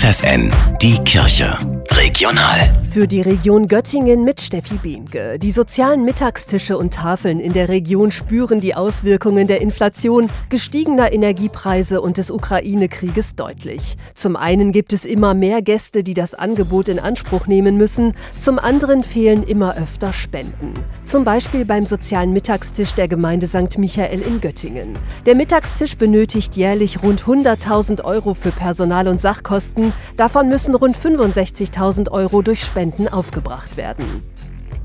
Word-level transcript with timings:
FFN, 0.00 0.50
die 0.80 0.96
Kirche. 1.04 1.58
Regional. 1.90 2.79
Für 2.90 3.06
die 3.06 3.20
Region 3.20 3.68
Göttingen 3.68 4.24
mit 4.24 4.40
Steffi 4.40 4.74
Behnke. 4.74 5.38
Die 5.38 5.52
sozialen 5.52 6.04
Mittagstische 6.04 6.76
und 6.76 6.92
Tafeln 6.92 7.38
in 7.38 7.52
der 7.52 7.68
Region 7.68 8.10
spüren 8.10 8.58
die 8.58 8.74
Auswirkungen 8.74 9.46
der 9.46 9.60
Inflation, 9.60 10.28
gestiegener 10.48 11.12
Energiepreise 11.12 12.00
und 12.00 12.16
des 12.16 12.32
Ukraine-Krieges 12.32 13.36
deutlich. 13.36 13.96
Zum 14.16 14.34
einen 14.34 14.72
gibt 14.72 14.92
es 14.92 15.04
immer 15.04 15.34
mehr 15.34 15.62
Gäste, 15.62 16.02
die 16.02 16.14
das 16.14 16.34
Angebot 16.34 16.88
in 16.88 16.98
Anspruch 16.98 17.46
nehmen 17.46 17.76
müssen, 17.76 18.14
zum 18.40 18.58
anderen 18.58 19.04
fehlen 19.04 19.44
immer 19.44 19.76
öfter 19.76 20.12
Spenden. 20.12 20.74
Zum 21.04 21.22
Beispiel 21.22 21.64
beim 21.64 21.86
sozialen 21.86 22.32
Mittagstisch 22.32 22.94
der 22.94 23.06
Gemeinde 23.06 23.46
St. 23.46 23.78
Michael 23.78 24.20
in 24.20 24.40
Göttingen. 24.40 24.98
Der 25.26 25.36
Mittagstisch 25.36 25.96
benötigt 25.96 26.56
jährlich 26.56 27.04
rund 27.04 27.22
100.000 27.22 28.02
Euro 28.02 28.34
für 28.34 28.50
Personal 28.50 29.06
und 29.06 29.20
Sachkosten, 29.20 29.92
davon 30.16 30.48
müssen 30.48 30.74
rund 30.74 30.96
65.000 30.96 32.10
Euro 32.10 32.42
durch 32.42 32.64
Spenden 32.64 32.79
aufgebracht 33.08 33.76
werden. 33.76 34.22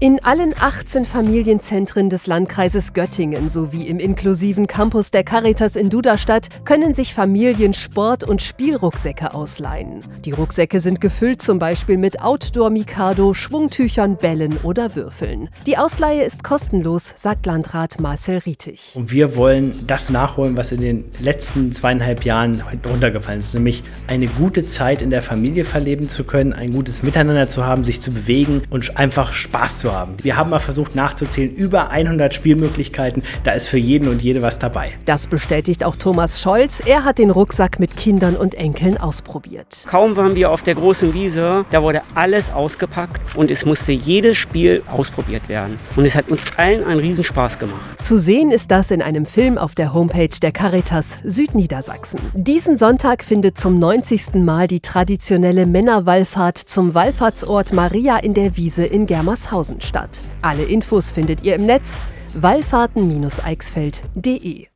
In 0.01 0.21
allen 0.25 0.53
18 0.59 1.05
Familienzentren 1.05 2.09
des 2.09 2.27
Landkreises 2.27 2.91
Göttingen 2.91 3.49
sowie 3.49 3.87
im 3.87 3.99
inklusiven 3.99 4.67
Campus 4.67 5.09
der 5.09 5.23
Caritas 5.23 5.77
in 5.77 5.89
Duderstadt 5.89 6.49
können 6.65 6.93
sich 6.93 7.13
Familien 7.13 7.73
Sport- 7.73 8.25
und 8.25 8.41
Spielrucksäcke 8.41 9.33
ausleihen. 9.33 10.01
Die 10.25 10.31
Rucksäcke 10.31 10.81
sind 10.81 10.99
gefüllt 10.99 11.41
zum 11.41 11.59
Beispiel 11.59 11.95
mit 11.95 12.21
Outdoor-Mikado, 12.21 13.33
Schwungtüchern, 13.33 14.17
Bällen 14.17 14.57
oder 14.63 14.97
Würfeln. 14.97 15.47
Die 15.65 15.77
Ausleihe 15.77 16.23
ist 16.23 16.43
kostenlos, 16.43 17.13
sagt 17.15 17.45
Landrat 17.45 17.97
Marcel 18.01 18.39
Rietig. 18.39 18.91
Und 18.95 19.13
wir 19.13 19.37
wollen 19.37 19.87
das 19.87 20.09
nachholen, 20.09 20.57
was 20.57 20.73
in 20.73 20.81
den 20.81 21.05
letzten 21.21 21.71
zweieinhalb 21.71 22.25
Jahren 22.25 22.61
runtergefallen 22.85 23.39
ist, 23.39 23.53
nämlich 23.53 23.85
eine 24.07 24.27
gute 24.27 24.65
Zeit 24.65 25.01
in 25.01 25.09
der 25.09 25.21
Familie 25.21 25.63
verleben 25.63 26.09
zu 26.09 26.25
können, 26.25 26.51
ein 26.51 26.71
gutes 26.71 27.01
Miteinander 27.01 27.47
zu 27.47 27.65
haben, 27.65 27.85
sich 27.85 28.01
zu 28.01 28.11
bewegen 28.11 28.61
und 28.69 28.97
einfach 28.97 29.31
Spaß 29.31 29.79
zu 29.79 29.84
zu 29.85 29.93
haben. 29.93 30.15
Wir 30.23 30.35
haben 30.35 30.49
mal 30.49 30.57
versucht 30.57 30.95
nachzuzählen, 30.95 31.53
über 31.53 31.91
100 31.91 32.33
Spielmöglichkeiten, 32.33 33.21
da 33.43 33.51
ist 33.51 33.67
für 33.67 33.77
jeden 33.77 34.07
und 34.07 34.23
jede 34.23 34.41
was 34.41 34.57
dabei. 34.57 34.93
Das 35.05 35.27
bestätigt 35.27 35.83
auch 35.83 35.95
Thomas 35.95 36.41
Scholz. 36.41 36.81
Er 36.83 37.05
hat 37.05 37.19
den 37.19 37.29
Rucksack 37.29 37.79
mit 37.79 37.95
Kindern 37.95 38.35
und 38.35 38.55
Enkeln 38.55 38.97
ausprobiert. 38.97 39.85
Kaum 39.85 40.17
waren 40.17 40.35
wir 40.35 40.49
auf 40.49 40.63
der 40.63 40.73
großen 40.73 41.13
Wiese, 41.13 41.65
da 41.69 41.83
wurde 41.83 42.01
alles 42.15 42.51
ausgepackt 42.51 43.21
und 43.35 43.51
es 43.51 43.63
musste 43.63 43.91
jedes 43.91 44.37
Spiel 44.37 44.81
ausprobiert 44.91 45.47
werden. 45.49 45.77
Und 45.95 46.05
es 46.05 46.15
hat 46.15 46.29
uns 46.29 46.57
allen 46.57 46.83
einen 46.83 46.99
Riesenspaß 46.99 47.59
gemacht. 47.59 48.01
Zu 48.01 48.17
sehen 48.17 48.49
ist 48.49 48.71
das 48.71 48.89
in 48.89 49.03
einem 49.03 49.27
Film 49.27 49.59
auf 49.59 49.75
der 49.75 49.93
Homepage 49.93 50.29
der 50.41 50.51
Caritas 50.51 51.19
Südniedersachsen. 51.23 52.19
Diesen 52.33 52.79
Sonntag 52.79 53.23
findet 53.23 53.59
zum 53.59 53.77
90. 53.77 54.33
Mal 54.33 54.65
die 54.65 54.79
traditionelle 54.79 55.67
Männerwallfahrt 55.67 56.57
zum 56.57 56.95
Wallfahrtsort 56.95 57.71
Maria 57.71 58.17
in 58.17 58.33
der 58.33 58.57
Wiese 58.57 58.83
in 58.83 59.05
Germershausen 59.05 59.74
statt. 59.79 60.21
Alle 60.41 60.63
Infos 60.63 61.11
findet 61.11 61.43
ihr 61.43 61.55
im 61.55 61.65
Netz 61.65 61.97
wallfahrten-eichsfeld.de. 62.33 64.67